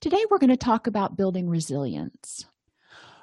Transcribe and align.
Today, 0.00 0.24
we're 0.30 0.38
going 0.38 0.50
to 0.50 0.56
talk 0.56 0.86
about 0.86 1.16
building 1.16 1.48
resilience. 1.48 2.46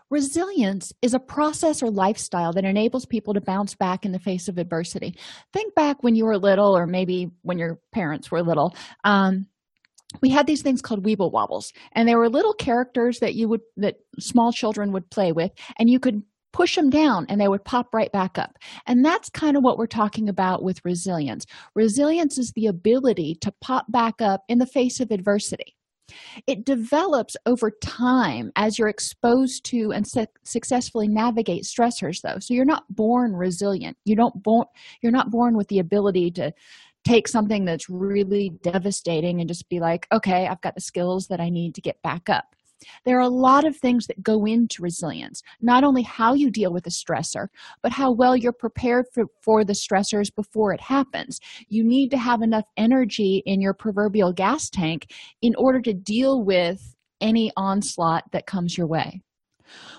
Resilience 0.09 0.91
is 1.01 1.13
a 1.13 1.19
process 1.19 1.81
or 1.81 1.89
lifestyle 1.89 2.51
that 2.53 2.65
enables 2.65 3.05
people 3.05 3.33
to 3.33 3.41
bounce 3.41 3.75
back 3.75 4.05
in 4.05 4.11
the 4.11 4.19
face 4.19 4.49
of 4.49 4.57
adversity. 4.57 5.15
Think 5.53 5.73
back 5.73 6.03
when 6.03 6.15
you 6.15 6.25
were 6.25 6.37
little, 6.37 6.77
or 6.77 6.85
maybe 6.85 7.31
when 7.43 7.57
your 7.57 7.79
parents 7.93 8.29
were 8.29 8.43
little. 8.43 8.75
Um, 9.05 9.47
we 10.21 10.29
had 10.29 10.47
these 10.47 10.61
things 10.61 10.81
called 10.81 11.05
weeble 11.05 11.31
wobbles, 11.31 11.71
and 11.93 12.07
they 12.07 12.15
were 12.15 12.27
little 12.27 12.53
characters 12.53 13.19
that 13.19 13.35
you 13.35 13.47
would 13.47 13.61
that 13.77 13.95
small 14.19 14.52
children 14.52 14.91
would 14.91 15.09
play 15.09 15.31
with, 15.31 15.52
and 15.79 15.89
you 15.89 15.99
could 15.99 16.23
push 16.52 16.75
them 16.75 16.89
down 16.89 17.25
and 17.29 17.39
they 17.39 17.47
would 17.47 17.63
pop 17.63 17.93
right 17.93 18.11
back 18.11 18.38
up. 18.38 18.57
And 18.85 19.05
that's 19.05 19.29
kind 19.29 19.55
of 19.55 19.63
what 19.63 19.77
we're 19.77 19.88
talking 19.88 20.27
about 20.27 20.63
with 20.63 20.83
resilience. 20.83 21.45
Resilience 21.75 22.38
is 22.38 22.52
the 22.52 22.67
ability 22.67 23.38
to 23.41 23.53
pop 23.61 23.89
back 23.89 24.21
up 24.21 24.43
in 24.49 24.58
the 24.58 24.65
face 24.65 24.99
of 24.99 25.11
adversity. 25.11 25.75
It 26.48 26.66
develops 26.66 27.36
over 27.45 27.72
time 27.81 28.52
as 28.56 28.78
you're 28.78 28.88
exposed 28.88 29.66
to 29.66 29.92
and 29.92 30.08
su- 30.08 30.26
successfully 30.44 31.08
navigate 31.08 31.64
stressors 31.64 32.22
though. 32.22 32.40
So 32.40 32.54
you're 32.54 32.66
not 32.66 32.84
born 32.90 33.34
resilient. 33.34 33.98
You 34.06 34.16
don't 34.16 34.42
born 34.44 34.66
you're 35.02 35.12
not 35.12 35.32
born 35.32 35.58
with 35.58 35.67
the 35.67 35.80
ability 35.80 36.32
to 36.32 36.52
take 37.04 37.28
something 37.28 37.66
that's 37.66 37.89
really 37.89 38.52
devastating 38.62 39.39
and 39.39 39.48
just 39.48 39.67
be 39.70 39.80
like, 39.80 40.08
"Okay, 40.12 40.48
I've 40.48 40.62
got 40.62 40.76
the 40.76 40.82
skills 40.82 41.28
that 41.28 41.42
I 41.42 41.50
need 41.50 41.76
to 41.76 41.82
get 41.82 42.02
back 42.04 42.30
up." 42.30 42.56
There 43.05 43.17
are 43.17 43.21
a 43.21 43.29
lot 43.29 43.65
of 43.65 43.75
things 43.75 44.07
that 44.07 44.23
go 44.23 44.45
into 44.45 44.81
resilience, 44.81 45.41
not 45.61 45.83
only 45.83 46.01
how 46.01 46.33
you 46.33 46.49
deal 46.49 46.71
with 46.71 46.87
a 46.87 46.91
stressor, 46.91 47.47
but 47.81 47.91
how 47.91 48.11
well 48.11 48.35
you're 48.35 48.51
prepared 48.51 49.05
for, 49.13 49.25
for 49.41 49.63
the 49.63 49.73
stressors 49.73 50.33
before 50.33 50.73
it 50.73 50.81
happens. 50.81 51.39
You 51.67 51.83
need 51.83 52.09
to 52.11 52.17
have 52.17 52.41
enough 52.41 52.65
energy 52.77 53.43
in 53.45 53.61
your 53.61 53.73
proverbial 53.73 54.33
gas 54.33 54.69
tank 54.69 55.11
in 55.41 55.55
order 55.55 55.81
to 55.81 55.93
deal 55.93 56.43
with 56.43 56.95
any 57.21 57.52
onslaught 57.55 58.23
that 58.31 58.47
comes 58.47 58.77
your 58.77 58.87
way. 58.87 59.21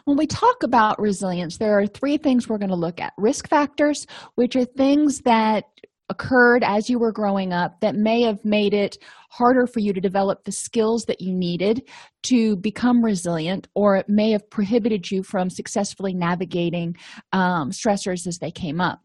When 0.04 0.16
we 0.16 0.26
talk 0.26 0.62
about 0.62 1.00
resilience, 1.00 1.56
there 1.56 1.78
are 1.78 1.86
three 1.86 2.18
things 2.18 2.48
we're 2.48 2.58
going 2.58 2.70
to 2.70 2.76
look 2.76 3.00
at 3.00 3.14
risk 3.16 3.48
factors, 3.48 4.06
which 4.34 4.56
are 4.56 4.64
things 4.64 5.20
that 5.20 5.64
occurred 6.12 6.62
as 6.62 6.90
you 6.90 6.98
were 6.98 7.10
growing 7.10 7.52
up 7.52 7.80
that 7.80 7.94
may 7.94 8.20
have 8.20 8.44
made 8.44 8.74
it 8.74 8.98
harder 9.30 9.66
for 9.66 9.80
you 9.80 9.94
to 9.94 10.00
develop 10.00 10.44
the 10.44 10.52
skills 10.52 11.04
that 11.06 11.22
you 11.22 11.32
needed 11.32 11.88
to 12.22 12.56
become 12.56 13.02
resilient, 13.02 13.66
or 13.74 13.96
it 13.96 14.08
may 14.08 14.30
have 14.30 14.48
prohibited 14.50 15.10
you 15.10 15.22
from 15.22 15.48
successfully 15.48 16.12
navigating 16.12 16.94
um, 17.32 17.70
stressors 17.70 18.26
as 18.26 18.38
they 18.38 18.50
came 18.50 18.80
up. 18.80 19.00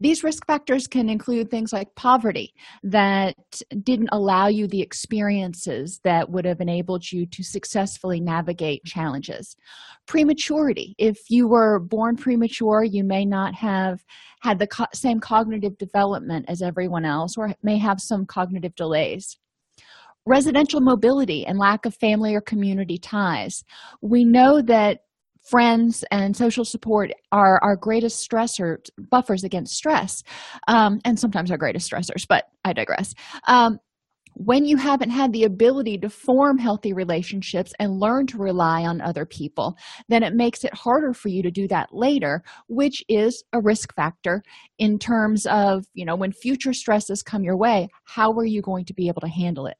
These 0.00 0.24
risk 0.24 0.46
factors 0.46 0.86
can 0.86 1.08
include 1.08 1.50
things 1.50 1.72
like 1.72 1.94
poverty 1.94 2.54
that 2.82 3.34
didn't 3.82 4.10
allow 4.12 4.48
you 4.48 4.66
the 4.66 4.80
experiences 4.82 6.00
that 6.04 6.30
would 6.30 6.44
have 6.44 6.60
enabled 6.60 7.10
you 7.10 7.26
to 7.26 7.42
successfully 7.42 8.20
navigate 8.20 8.84
challenges. 8.84 9.56
Prematurity. 10.06 10.94
If 10.98 11.18
you 11.28 11.48
were 11.48 11.78
born 11.78 12.16
premature, 12.16 12.84
you 12.84 13.04
may 13.04 13.24
not 13.24 13.54
have 13.54 14.04
had 14.40 14.58
the 14.58 14.66
co- 14.66 14.86
same 14.94 15.20
cognitive 15.20 15.76
development 15.78 16.46
as 16.48 16.62
everyone 16.62 17.04
else 17.04 17.36
or 17.36 17.54
may 17.62 17.78
have 17.78 18.00
some 18.00 18.26
cognitive 18.26 18.74
delays 18.74 19.38
residential 20.26 20.80
mobility 20.80 21.46
and 21.46 21.56
lack 21.56 21.86
of 21.86 21.94
family 21.94 22.34
or 22.34 22.40
community 22.40 22.98
ties. 22.98 23.64
We 24.02 24.24
know 24.24 24.60
that 24.62 25.02
friends 25.48 26.04
and 26.10 26.36
social 26.36 26.64
support 26.64 27.12
are 27.32 27.62
our 27.62 27.76
greatest 27.76 28.28
stressor 28.28 28.78
buffers 29.10 29.44
against 29.44 29.76
stress 29.76 30.22
um, 30.68 31.00
and 31.04 31.18
sometimes 31.18 31.50
our 31.50 31.58
greatest 31.58 31.90
stressors 31.90 32.26
but 32.28 32.44
i 32.64 32.72
digress. 32.72 33.14
Um, 33.48 33.78
when 34.38 34.66
you 34.66 34.76
haven't 34.76 35.08
had 35.08 35.32
the 35.32 35.44
ability 35.44 35.96
to 35.96 36.10
form 36.10 36.58
healthy 36.58 36.92
relationships 36.92 37.72
and 37.78 37.98
learn 37.98 38.26
to 38.26 38.36
rely 38.36 38.82
on 38.82 39.00
other 39.00 39.24
people 39.24 39.76
then 40.08 40.22
it 40.22 40.34
makes 40.34 40.62
it 40.62 40.74
harder 40.74 41.14
for 41.14 41.28
you 41.28 41.42
to 41.42 41.50
do 41.50 41.66
that 41.66 41.88
later 41.92 42.42
which 42.68 43.02
is 43.08 43.42
a 43.54 43.60
risk 43.60 43.94
factor 43.94 44.42
in 44.78 44.98
terms 44.98 45.46
of 45.46 45.86
you 45.94 46.04
know 46.04 46.16
when 46.16 46.32
future 46.32 46.74
stresses 46.74 47.22
come 47.22 47.42
your 47.42 47.56
way 47.56 47.88
how 48.04 48.30
are 48.32 48.44
you 48.44 48.60
going 48.60 48.84
to 48.84 48.94
be 48.94 49.08
able 49.08 49.22
to 49.22 49.28
handle 49.28 49.66
it 49.66 49.76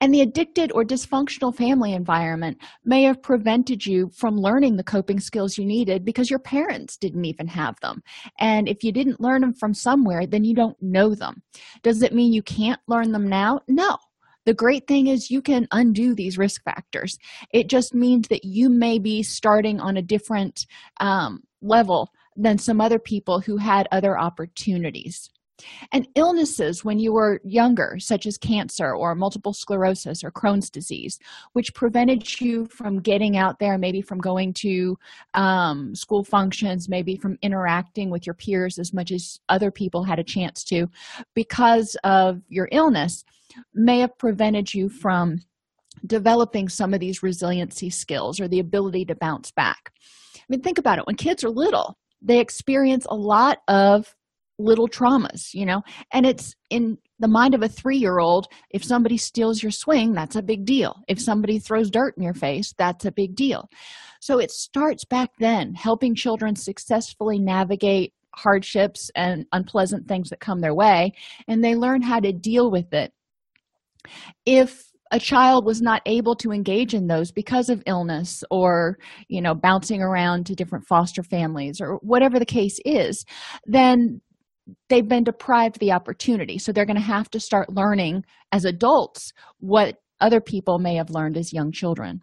and 0.00 0.12
the 0.12 0.20
addicted 0.20 0.72
or 0.72 0.84
dysfunctional 0.84 1.54
family 1.54 1.92
environment 1.92 2.58
may 2.84 3.02
have 3.02 3.22
prevented 3.22 3.84
you 3.84 4.10
from 4.14 4.36
learning 4.36 4.76
the 4.76 4.84
coping 4.84 5.20
skills 5.20 5.58
you 5.58 5.64
needed 5.64 6.04
because 6.04 6.30
your 6.30 6.38
parents 6.38 6.96
didn't 6.96 7.24
even 7.24 7.46
have 7.48 7.78
them. 7.80 8.02
And 8.38 8.68
if 8.68 8.82
you 8.82 8.92
didn't 8.92 9.20
learn 9.20 9.40
them 9.40 9.54
from 9.54 9.74
somewhere, 9.74 10.26
then 10.26 10.44
you 10.44 10.54
don't 10.54 10.80
know 10.82 11.14
them. 11.14 11.42
Does 11.82 12.02
it 12.02 12.14
mean 12.14 12.32
you 12.32 12.42
can't 12.42 12.80
learn 12.86 13.12
them 13.12 13.28
now? 13.28 13.60
No. 13.68 13.98
The 14.44 14.54
great 14.54 14.86
thing 14.86 15.08
is 15.08 15.30
you 15.30 15.42
can 15.42 15.66
undo 15.72 16.14
these 16.14 16.38
risk 16.38 16.62
factors. 16.62 17.18
It 17.52 17.68
just 17.68 17.94
means 17.94 18.28
that 18.28 18.44
you 18.44 18.70
may 18.70 19.00
be 19.00 19.24
starting 19.24 19.80
on 19.80 19.96
a 19.96 20.02
different 20.02 20.66
um, 21.00 21.42
level 21.60 22.12
than 22.36 22.58
some 22.58 22.80
other 22.80 23.00
people 23.00 23.40
who 23.40 23.56
had 23.56 23.88
other 23.90 24.16
opportunities 24.18 25.30
and 25.92 26.06
illnesses 26.14 26.84
when 26.84 26.98
you 26.98 27.12
were 27.12 27.40
younger 27.44 27.96
such 27.98 28.26
as 28.26 28.36
cancer 28.36 28.94
or 28.94 29.14
multiple 29.14 29.52
sclerosis 29.52 30.22
or 30.22 30.30
crohn's 30.30 30.70
disease 30.70 31.18
which 31.52 31.74
prevented 31.74 32.40
you 32.40 32.66
from 32.66 33.00
getting 33.00 33.36
out 33.36 33.58
there 33.58 33.78
maybe 33.78 34.00
from 34.00 34.18
going 34.18 34.52
to 34.52 34.96
um, 35.34 35.94
school 35.94 36.24
functions 36.24 36.88
maybe 36.88 37.16
from 37.16 37.38
interacting 37.42 38.10
with 38.10 38.26
your 38.26 38.34
peers 38.34 38.78
as 38.78 38.92
much 38.92 39.10
as 39.10 39.40
other 39.48 39.70
people 39.70 40.04
had 40.04 40.18
a 40.18 40.24
chance 40.24 40.62
to 40.64 40.86
because 41.34 41.96
of 42.04 42.40
your 42.48 42.68
illness 42.72 43.24
may 43.74 44.00
have 44.00 44.16
prevented 44.18 44.72
you 44.72 44.88
from 44.88 45.38
developing 46.06 46.68
some 46.68 46.92
of 46.92 47.00
these 47.00 47.22
resiliency 47.22 47.88
skills 47.88 48.38
or 48.38 48.48
the 48.48 48.58
ability 48.58 49.04
to 49.06 49.14
bounce 49.14 49.50
back. 49.50 49.92
I 50.36 50.42
mean 50.48 50.60
think 50.60 50.78
about 50.78 50.98
it. 50.98 51.06
When 51.06 51.16
kids 51.16 51.42
are 51.42 51.50
little 51.50 51.96
they 52.22 52.40
experience 52.40 53.06
a 53.08 53.14
lot 53.14 53.58
of 53.68 54.15
little 54.58 54.88
traumas 54.88 55.52
you 55.52 55.66
know? 55.66 55.82
And 56.12 56.26
it's 56.26 56.54
in 56.70 56.98
the 57.18 57.28
mind 57.28 57.54
of 57.54 57.62
a 57.62 57.68
three-year-old 57.68 58.46
if 58.70 58.84
somebody 58.84 59.16
steals 59.16 59.62
your 59.62 59.72
swing 59.72 60.12
that's 60.12 60.36
a 60.36 60.42
big 60.42 60.64
deal. 60.64 60.96
If 61.08 61.20
somebody 61.20 61.58
throws 61.58 61.90
dirt 61.90 62.14
in 62.16 62.22
your 62.22 62.34
face 62.34 62.74
that's 62.76 63.04
a 63.04 63.12
big 63.12 63.34
deal. 63.34 63.68
So 64.20 64.38
it 64.38 64.50
starts 64.50 65.04
back 65.04 65.30
then 65.38 65.74
helping 65.74 66.14
children 66.14 66.56
successfully 66.56 67.38
navigate 67.38 68.12
hardships 68.34 69.10
and 69.14 69.46
unpleasant 69.52 70.08
things 70.08 70.30
that 70.30 70.40
come 70.40 70.60
their 70.60 70.74
way 70.74 71.12
and 71.48 71.64
they 71.64 71.74
learn 71.74 72.02
how 72.02 72.20
to 72.20 72.32
deal 72.32 72.70
with 72.70 72.92
it. 72.92 73.12
If 74.44 74.92
a 75.12 75.20
child 75.20 75.64
was 75.64 75.80
not 75.80 76.02
able 76.06 76.34
to 76.36 76.52
engage 76.52 76.94
in 76.94 77.06
those 77.06 77.30
because 77.30 77.68
of 77.68 77.82
illness 77.86 78.42
or 78.50 78.98
you 79.28 79.40
know 79.40 79.54
bouncing 79.54 80.02
around 80.02 80.46
to 80.46 80.54
different 80.54 80.86
foster 80.86 81.22
families 81.22 81.80
or 81.80 81.96
whatever 82.02 82.38
the 82.38 82.46
case 82.46 82.78
is 82.84 83.24
then 83.66 84.20
they've 84.88 85.08
been 85.08 85.24
deprived 85.24 85.78
the 85.80 85.92
opportunity. 85.92 86.58
So 86.58 86.72
they're 86.72 86.86
going 86.86 86.96
to 86.96 87.02
have 87.02 87.30
to 87.30 87.40
start 87.40 87.72
learning 87.72 88.24
as 88.52 88.64
adults 88.64 89.32
what 89.58 89.96
other 90.20 90.40
people 90.40 90.78
may 90.78 90.96
have 90.96 91.10
learned 91.10 91.36
as 91.36 91.52
young 91.52 91.72
children. 91.72 92.22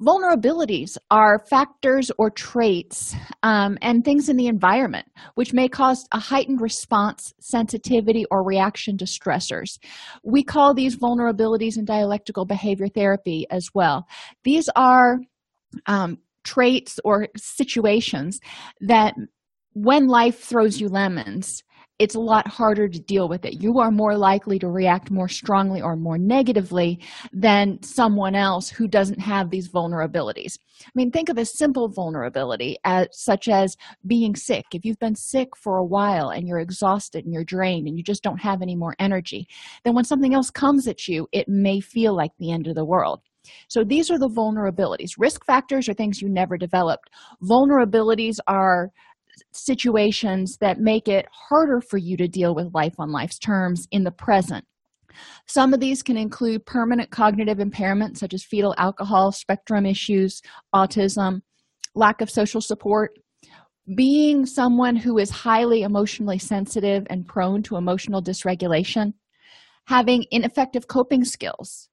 Vulnerabilities 0.00 0.98
are 1.10 1.42
factors 1.48 2.10
or 2.18 2.28
traits 2.28 3.16
um, 3.42 3.78
and 3.80 4.04
things 4.04 4.28
in 4.28 4.36
the 4.36 4.46
environment 4.46 5.06
which 5.36 5.54
may 5.54 5.68
cause 5.68 6.04
a 6.12 6.18
heightened 6.18 6.60
response 6.60 7.32
sensitivity 7.40 8.26
or 8.30 8.44
reaction 8.44 8.98
to 8.98 9.06
stressors. 9.06 9.78
We 10.22 10.42
call 10.42 10.74
these 10.74 10.98
vulnerabilities 10.98 11.78
in 11.78 11.86
dialectical 11.86 12.44
behavior 12.44 12.88
therapy 12.88 13.46
as 13.50 13.68
well. 13.72 14.06
These 14.44 14.68
are 14.76 15.16
um, 15.86 16.18
traits 16.44 17.00
or 17.02 17.28
situations 17.36 18.38
that 18.80 19.14
when 19.76 20.06
life 20.06 20.40
throws 20.40 20.80
you 20.80 20.88
lemons 20.88 21.62
it's 21.98 22.14
a 22.14 22.20
lot 22.20 22.48
harder 22.48 22.88
to 22.88 22.98
deal 22.98 23.28
with 23.28 23.44
it 23.44 23.60
you 23.60 23.78
are 23.78 23.90
more 23.90 24.16
likely 24.16 24.58
to 24.58 24.68
react 24.68 25.10
more 25.10 25.28
strongly 25.28 25.82
or 25.82 25.96
more 25.96 26.16
negatively 26.16 26.98
than 27.30 27.78
someone 27.82 28.34
else 28.34 28.70
who 28.70 28.88
doesn't 28.88 29.20
have 29.20 29.50
these 29.50 29.68
vulnerabilities 29.68 30.58
i 30.82 30.90
mean 30.94 31.10
think 31.10 31.28
of 31.28 31.36
a 31.36 31.44
simple 31.44 31.90
vulnerability 31.90 32.78
as 32.84 33.06
such 33.12 33.48
as 33.48 33.76
being 34.06 34.34
sick 34.34 34.64
if 34.72 34.82
you've 34.82 34.98
been 34.98 35.14
sick 35.14 35.48
for 35.54 35.76
a 35.76 35.84
while 35.84 36.30
and 36.30 36.48
you're 36.48 36.58
exhausted 36.58 37.26
and 37.26 37.34
you're 37.34 37.44
drained 37.44 37.86
and 37.86 37.98
you 37.98 38.02
just 38.02 38.22
don't 38.22 38.40
have 38.40 38.62
any 38.62 38.74
more 38.74 38.96
energy 38.98 39.46
then 39.84 39.94
when 39.94 40.04
something 40.04 40.32
else 40.32 40.48
comes 40.48 40.88
at 40.88 41.06
you 41.06 41.28
it 41.32 41.46
may 41.48 41.80
feel 41.80 42.16
like 42.16 42.30
the 42.38 42.50
end 42.50 42.66
of 42.66 42.74
the 42.74 42.84
world 42.84 43.20
So 43.68 43.84
these 43.84 44.10
are 44.10 44.18
the 44.18 44.28
vulnerabilities. 44.28 45.12
Risk 45.18 45.46
factors 45.46 45.88
are 45.88 45.94
things 45.94 46.20
you 46.20 46.28
never 46.28 46.56
developed. 46.58 47.10
Vulnerabilities 47.40 48.38
are 48.48 48.90
situations 49.52 50.58
that 50.58 50.80
make 50.80 51.08
it 51.08 51.26
harder 51.30 51.80
for 51.80 51.98
you 51.98 52.16
to 52.16 52.28
deal 52.28 52.54
with 52.54 52.74
life 52.74 52.94
on 52.98 53.12
life's 53.12 53.38
terms 53.38 53.86
in 53.90 54.04
the 54.04 54.10
present. 54.10 54.64
Some 55.46 55.72
of 55.72 55.80
these 55.80 56.02
can 56.02 56.16
include 56.16 56.66
permanent 56.66 57.10
cognitive 57.10 57.60
impairment, 57.60 58.18
such 58.18 58.34
as 58.34 58.44
fetal 58.44 58.74
alcohol 58.78 59.32
spectrum 59.32 59.86
issues, 59.86 60.42
autism, 60.74 61.40
lack 61.94 62.20
of 62.20 62.30
social 62.30 62.60
support, 62.60 63.18
being 63.94 64.46
someone 64.46 64.96
who 64.96 65.18
is 65.18 65.30
highly 65.30 65.82
emotionally 65.82 66.38
sensitive 66.38 67.06
and 67.08 67.26
prone 67.26 67.62
to 67.62 67.76
emotional 67.76 68.22
dysregulation, 68.22 69.14
having 69.86 70.26
ineffective 70.30 70.88
coping 70.88 71.24
skills, 71.24 71.88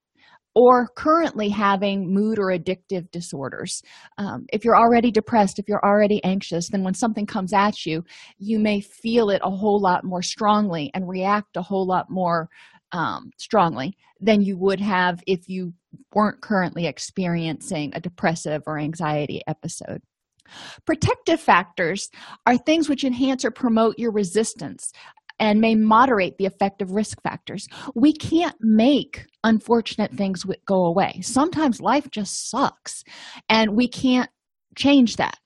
or 0.55 0.89
currently 0.95 1.49
having 1.49 2.13
mood 2.13 2.37
or 2.39 2.47
addictive 2.47 3.09
disorders. 3.11 3.81
Um, 4.17 4.45
if 4.53 4.63
you're 4.63 4.77
already 4.77 5.11
depressed, 5.11 5.59
if 5.59 5.67
you're 5.67 5.85
already 5.85 6.23
anxious, 6.23 6.69
then 6.69 6.83
when 6.83 6.93
something 6.93 7.25
comes 7.25 7.53
at 7.53 7.85
you, 7.85 8.03
you 8.37 8.59
may 8.59 8.81
feel 8.81 9.29
it 9.29 9.41
a 9.43 9.49
whole 9.49 9.81
lot 9.81 10.03
more 10.03 10.21
strongly 10.21 10.91
and 10.93 11.09
react 11.09 11.57
a 11.57 11.61
whole 11.61 11.87
lot 11.87 12.05
more 12.09 12.49
um, 12.91 13.31
strongly 13.37 13.97
than 14.19 14.41
you 14.41 14.57
would 14.57 14.79
have 14.79 15.21
if 15.25 15.49
you 15.49 15.73
weren't 16.13 16.41
currently 16.41 16.85
experiencing 16.85 17.91
a 17.93 17.99
depressive 17.99 18.61
or 18.67 18.77
anxiety 18.77 19.41
episode. 19.47 20.01
Protective 20.85 21.39
factors 21.39 22.09
are 22.45 22.57
things 22.57 22.89
which 22.89 23.03
enhance 23.03 23.43
or 23.43 23.51
promote 23.51 23.97
your 23.97 24.11
resistance 24.11 24.91
and 25.39 25.59
may 25.59 25.75
moderate 25.75 26.37
the 26.37 26.45
effect 26.45 26.81
of 26.81 26.91
risk 26.91 27.21
factors. 27.21 27.67
We 27.95 28.13
can't 28.13 28.55
make 28.59 29.25
unfortunate 29.43 30.11
things 30.11 30.45
go 30.65 30.85
away. 30.85 31.19
Sometimes 31.21 31.81
life 31.81 32.09
just 32.11 32.49
sucks, 32.49 33.03
and 33.49 33.75
we 33.75 33.87
can't 33.87 34.29
change 34.75 35.17
that. 35.17 35.37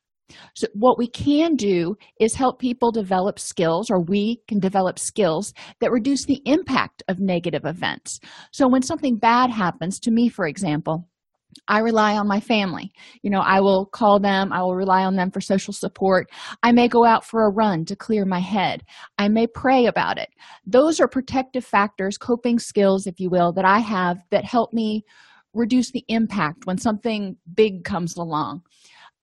So, 0.56 0.68
what 0.74 0.98
we 0.98 1.08
can 1.08 1.56
do 1.56 1.96
is 2.20 2.36
help 2.36 2.60
people 2.60 2.92
develop 2.92 3.40
skills, 3.40 3.90
or 3.90 4.02
we 4.02 4.42
can 4.48 4.60
develop 4.60 5.00
skills 5.00 5.54
that 5.80 5.92
reduce 5.92 6.26
the 6.26 6.42
impact 6.46 7.02
of 7.08 7.20
negative 7.20 7.66
events. 7.66 8.20
So, 8.52 8.68
when 8.68 8.82
something 8.82 9.18
bad 9.18 9.50
happens 9.50 10.00
to 10.02 10.12
me, 10.12 10.28
for 10.28 10.46
example, 10.46 11.08
I 11.68 11.80
rely 11.80 12.18
on 12.18 12.28
my 12.28 12.40
family. 12.40 12.92
You 13.22 13.30
know, 13.30 13.42
I 13.42 13.60
will 13.60 13.86
call 13.86 14.20
them, 14.20 14.52
I 14.54 14.62
will 14.62 14.76
rely 14.76 15.04
on 15.04 15.16
them 15.16 15.32
for 15.32 15.42
social 15.42 15.74
support. 15.74 16.30
I 16.64 16.72
may 16.72 16.88
go 16.88 17.06
out 17.06 17.26
for 17.26 17.46
a 17.46 17.50
run 17.50 17.86
to 17.86 17.96
clear 17.96 18.26
my 18.26 18.40
head. 18.40 18.84
I 19.18 19.28
may 19.28 19.48
pray 19.48 19.86
about 19.86 20.18
it. 20.18 20.30
Those 20.66 21.00
are 21.00 21.08
protective 21.08 21.66
factors, 21.66 22.18
coping 22.18 22.60
skills, 22.60 23.08
if 23.08 23.20
you 23.20 23.30
will, 23.30 23.52
that 23.54 23.66
I 23.66 23.80
have 23.80 24.18
that 24.32 24.46
help 24.46 24.74
me 24.74 25.04
reduce 25.54 25.92
the 25.92 26.06
impact 26.08 26.66
when 26.66 26.78
something 26.78 27.38
big 27.54 27.84
comes 27.84 28.16
along. 28.18 28.62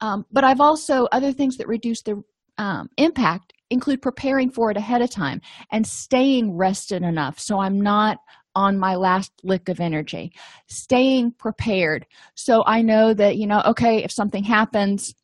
Um, 0.00 0.26
but 0.32 0.44
I've 0.44 0.60
also, 0.60 1.06
other 1.12 1.32
things 1.32 1.56
that 1.58 1.69
reduce 1.69 2.02
the 2.02 2.22
um, 2.58 2.88
impact 2.96 3.52
include 3.70 4.02
preparing 4.02 4.50
for 4.50 4.70
it 4.70 4.76
ahead 4.76 5.02
of 5.02 5.10
time 5.10 5.40
and 5.72 5.87
staying 5.87 6.56
rested 6.56 7.02
enough 7.02 7.38
so 7.40 7.58
I'm 7.58 7.80
not 7.80 8.19
on 8.54 8.78
my 8.78 8.94
last 8.94 9.32
lick 9.42 9.68
of 9.68 9.80
energy 9.80 10.32
staying 10.68 11.32
prepared. 11.32 12.06
So 12.34 12.62
i 12.66 12.82
know 12.82 13.14
that 13.14 13.36
you 13.36 13.46
know 13.46 13.62
okay 13.66 14.04
if 14.04 14.10
something 14.10 14.44
happens 14.44 15.14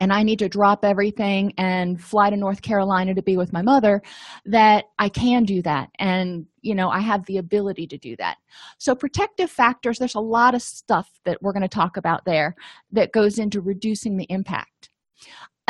and 0.00 0.12
i 0.12 0.22
need 0.22 0.38
to 0.38 0.48
drop 0.48 0.84
everything 0.84 1.52
and 1.58 2.02
fly 2.02 2.30
to 2.30 2.36
north 2.36 2.62
carolina 2.62 3.14
to 3.14 3.22
be 3.22 3.36
with 3.36 3.52
my 3.52 3.60
mother 3.62 4.00
that 4.46 4.86
i 4.98 5.08
can 5.08 5.44
do 5.44 5.62
that. 5.62 5.88
And 5.98 6.46
you 6.60 6.74
know 6.74 6.88
i 6.88 7.00
have 7.00 7.24
the 7.26 7.38
ability 7.38 7.86
to 7.88 7.98
do 7.98 8.16
that. 8.16 8.38
So 8.78 8.94
protective 8.94 9.50
factors 9.50 9.98
there's 9.98 10.14
a 10.14 10.20
lot 10.20 10.54
of 10.54 10.62
stuff 10.62 11.08
that 11.24 11.42
we're 11.42 11.52
going 11.52 11.62
to 11.62 11.68
talk 11.68 11.96
about 11.96 12.24
there 12.24 12.54
that 12.92 13.12
goes 13.12 13.38
into 13.38 13.60
reducing 13.60 14.16
the 14.16 14.26
impact 14.30 14.90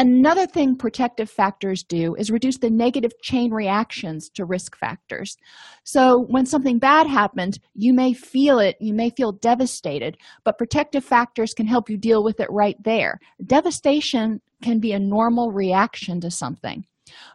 Another 0.03 0.49
thing 0.49 0.75
protective 0.75 1.31
factors 1.31 1.85
do 1.85 2.17
is 2.17 2.33
reduce 2.33 2.59
the 2.59 2.71
negative 2.71 3.13
chain 3.23 3.53
reactions 3.53 4.29
to 4.31 4.45
risk 4.45 4.77
factors. 4.77 5.37
So, 5.85 6.25
when 6.27 6.45
something 6.45 6.81
bad 6.81 7.07
happens, 7.07 7.61
you 7.77 7.93
may 7.93 8.13
feel 8.13 8.59
it, 8.59 8.75
you 8.81 8.95
may 8.95 9.11
feel 9.11 9.31
devastated, 9.31 10.17
but 10.43 10.59
protective 10.59 11.05
factors 11.05 11.55
can 11.55 11.69
help 11.69 11.89
you 11.89 11.97
deal 11.97 12.25
with 12.25 12.41
it 12.41 12.51
right 12.51 12.75
there. 12.83 13.21
Devastation 13.47 14.41
can 14.61 14.81
be 14.81 14.91
a 14.91 14.99
normal 14.99 15.53
reaction 15.53 16.21
to 16.23 16.33
something. 16.33 16.85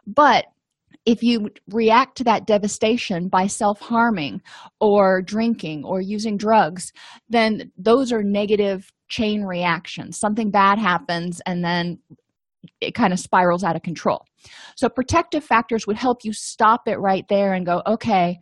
But 0.06 0.44
if 1.06 1.22
you 1.22 1.48
react 1.70 2.18
to 2.18 2.24
that 2.24 2.46
devastation 2.46 3.28
by 3.28 3.46
self 3.46 3.80
harming 3.80 4.42
or 4.78 5.22
drinking 5.22 5.86
or 5.86 6.02
using 6.02 6.36
drugs, 6.36 6.92
then 7.30 7.72
those 7.78 8.12
are 8.12 8.22
negative 8.22 8.92
chain 9.08 9.42
reactions. 9.44 10.18
Something 10.18 10.50
bad 10.50 10.78
happens, 10.78 11.40
and 11.46 11.64
then 11.64 11.98
it 12.80 12.94
kind 12.94 13.12
of 13.12 13.20
spirals 13.20 13.64
out 13.64 13.76
of 13.76 13.82
control. 13.82 14.24
So, 14.76 14.88
protective 14.88 15.44
factors 15.44 15.86
would 15.86 15.96
help 15.96 16.24
you 16.24 16.32
stop 16.32 16.86
it 16.86 16.98
right 16.98 17.24
there 17.28 17.52
and 17.52 17.66
go, 17.66 17.82
okay, 17.86 18.38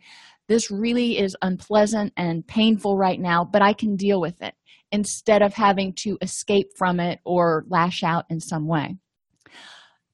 this 0.47 0.71
really 0.71 1.17
is 1.17 1.35
unpleasant 1.41 2.13
and 2.15 2.47
painful 2.47 2.97
right 2.97 3.19
now, 3.19 3.43
but 3.43 3.61
I 3.61 3.73
can 3.73 3.95
deal 3.95 4.21
with 4.21 4.41
it 4.41 4.53
instead 4.91 5.41
of 5.41 5.53
having 5.53 5.93
to 5.93 6.17
escape 6.21 6.67
from 6.77 6.99
it 6.99 7.19
or 7.25 7.65
lash 7.67 8.03
out 8.03 8.25
in 8.29 8.39
some 8.39 8.67
way. 8.67 8.95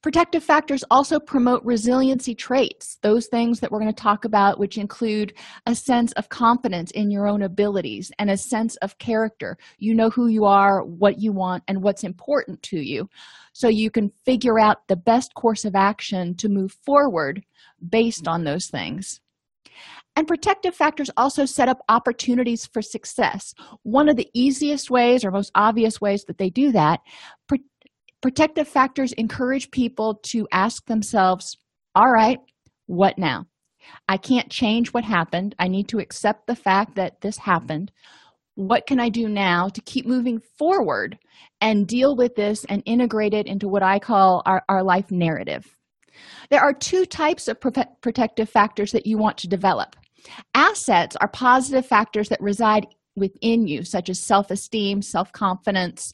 Protective 0.04 0.44
factors 0.44 0.84
also 0.90 1.18
promote 1.18 1.64
resiliency 1.64 2.34
traits, 2.34 2.98
those 3.00 3.26
things 3.26 3.60
that 3.60 3.72
we're 3.72 3.80
going 3.80 3.90
to 3.90 4.02
talk 4.02 4.26
about, 4.26 4.58
which 4.58 4.76
include 4.76 5.32
a 5.64 5.74
sense 5.74 6.12
of 6.12 6.28
confidence 6.28 6.90
in 6.90 7.10
your 7.10 7.26
own 7.26 7.40
abilities 7.40 8.12
and 8.18 8.28
a 8.28 8.36
sense 8.36 8.76
of 8.82 8.98
character. 8.98 9.56
You 9.78 9.94
know 9.94 10.10
who 10.10 10.26
you 10.26 10.44
are, 10.44 10.84
what 10.84 11.22
you 11.22 11.32
want, 11.32 11.64
and 11.68 11.82
what's 11.82 12.04
important 12.04 12.62
to 12.64 12.78
you. 12.78 13.08
So 13.54 13.68
you 13.68 13.90
can 13.90 14.12
figure 14.26 14.60
out 14.60 14.86
the 14.88 14.96
best 14.96 15.32
course 15.32 15.64
of 15.64 15.74
action 15.74 16.34
to 16.34 16.50
move 16.50 16.72
forward 16.84 17.42
based 17.88 18.28
on 18.28 18.44
those 18.44 18.66
things. 18.66 19.22
And 20.16 20.28
protective 20.28 20.74
factors 20.74 21.10
also 21.16 21.46
set 21.46 21.68
up 21.68 21.82
opportunities 21.88 22.66
for 22.66 22.82
success. 22.82 23.54
One 23.84 24.10
of 24.10 24.16
the 24.16 24.28
easiest 24.34 24.90
ways 24.90 25.24
or 25.24 25.30
most 25.30 25.50
obvious 25.54 25.98
ways 25.98 26.24
that 26.26 26.36
they 26.36 26.50
do 26.50 26.72
that 26.72 27.00
Protective 28.24 28.66
factors 28.66 29.12
encourage 29.12 29.70
people 29.70 30.14
to 30.22 30.48
ask 30.50 30.86
themselves, 30.86 31.58
all 31.94 32.10
right, 32.10 32.38
what 32.86 33.18
now? 33.18 33.44
I 34.08 34.16
can't 34.16 34.48
change 34.50 34.94
what 34.94 35.04
happened. 35.04 35.54
I 35.58 35.68
need 35.68 35.88
to 35.88 35.98
accept 35.98 36.46
the 36.46 36.56
fact 36.56 36.94
that 36.94 37.20
this 37.20 37.36
happened. 37.36 37.92
What 38.54 38.86
can 38.86 38.98
I 38.98 39.10
do 39.10 39.28
now 39.28 39.68
to 39.68 39.82
keep 39.82 40.06
moving 40.06 40.40
forward 40.58 41.18
and 41.60 41.86
deal 41.86 42.16
with 42.16 42.34
this 42.34 42.64
and 42.64 42.82
integrate 42.86 43.34
it 43.34 43.46
into 43.46 43.68
what 43.68 43.82
I 43.82 43.98
call 43.98 44.42
our, 44.46 44.62
our 44.70 44.82
life 44.82 45.10
narrative? 45.10 45.76
There 46.48 46.62
are 46.62 46.72
two 46.72 47.04
types 47.04 47.46
of 47.46 47.60
pro- 47.60 47.84
protective 48.00 48.48
factors 48.48 48.92
that 48.92 49.04
you 49.04 49.18
want 49.18 49.36
to 49.36 49.48
develop. 49.48 49.96
Assets 50.54 51.14
are 51.20 51.28
positive 51.28 51.84
factors 51.84 52.30
that 52.30 52.40
reside 52.40 52.86
within 53.16 53.66
you, 53.66 53.84
such 53.84 54.08
as 54.08 54.20
self 54.20 54.50
esteem, 54.50 55.02
self 55.02 55.32
confidence, 55.32 56.12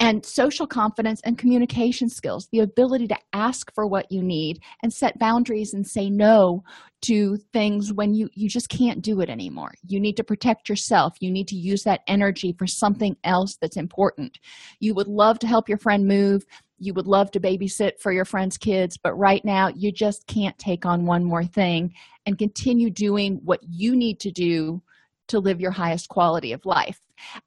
and 0.00 0.24
social 0.24 0.66
confidence 0.66 1.20
and 1.24 1.36
communication 1.36 2.08
skills, 2.08 2.48
the 2.52 2.60
ability 2.60 3.06
to 3.08 3.18
ask 3.34 3.72
for 3.74 3.86
what 3.86 4.10
you 4.10 4.22
need 4.22 4.60
and 4.82 4.92
set 4.92 5.18
boundaries 5.18 5.74
and 5.74 5.86
say 5.86 6.08
no 6.08 6.62
to 7.02 7.36
things 7.52 7.92
when 7.92 8.14
you, 8.14 8.28
you 8.32 8.48
just 8.48 8.68
can't 8.68 9.02
do 9.02 9.20
it 9.20 9.28
anymore. 9.28 9.72
You 9.86 10.00
need 10.00 10.16
to 10.16 10.24
protect 10.24 10.68
yourself. 10.68 11.16
You 11.20 11.30
need 11.30 11.48
to 11.48 11.56
use 11.56 11.82
that 11.84 12.00
energy 12.06 12.54
for 12.58 12.66
something 12.66 13.16
else 13.24 13.56
that's 13.60 13.76
important. 13.76 14.38
You 14.80 14.94
would 14.94 15.08
love 15.08 15.38
to 15.40 15.46
help 15.46 15.68
your 15.68 15.78
friend 15.78 16.06
move. 16.06 16.44
You 16.78 16.94
would 16.94 17.06
love 17.06 17.30
to 17.32 17.40
babysit 17.40 18.00
for 18.00 18.10
your 18.10 18.24
friend's 18.24 18.56
kids, 18.56 18.96
but 18.96 19.14
right 19.14 19.44
now 19.44 19.68
you 19.68 19.92
just 19.92 20.26
can't 20.26 20.58
take 20.58 20.86
on 20.86 21.04
one 21.04 21.24
more 21.24 21.44
thing 21.44 21.92
and 22.24 22.38
continue 22.38 22.88
doing 22.88 23.40
what 23.44 23.60
you 23.68 23.94
need 23.94 24.18
to 24.20 24.30
do 24.30 24.82
to 25.30 25.40
live 25.40 25.60
your 25.60 25.70
highest 25.70 26.08
quality 26.08 26.52
of 26.52 26.64
life. 26.64 27.00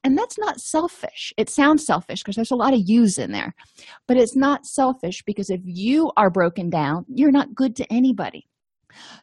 And 0.04 0.18
that's 0.18 0.38
not 0.38 0.60
selfish. 0.60 1.34
It 1.38 1.50
sounds 1.50 1.86
selfish 1.86 2.22
because 2.22 2.36
there's 2.36 2.52
a 2.52 2.56
lot 2.56 2.74
of 2.74 2.82
yous 2.86 3.18
in 3.18 3.32
there, 3.32 3.54
but 4.08 4.18
it's 4.18 4.36
not 4.36 4.66
selfish 4.66 5.24
because 5.26 5.50
if 5.50 5.62
you 5.64 6.12
are 6.18 6.30
broken 6.30 6.70
down, 6.70 7.06
you're 7.08 7.32
not 7.32 7.56
good 7.56 7.76
to 7.78 7.94
anybody. 7.94 8.48